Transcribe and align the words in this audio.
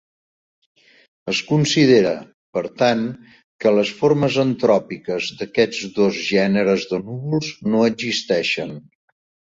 Es 1.33 1.41
considera, 1.49 2.13
per 2.57 2.63
tant, 2.83 3.05
que 3.65 3.75
les 3.77 3.93
formes 4.01 4.41
antròpiques 4.47 5.31
d'aquests 5.43 5.87
dos 6.03 6.21
gèneres 6.35 6.91
de 6.95 7.05
núvols 7.09 7.57
no 7.73 7.89
existeixen. 7.95 8.79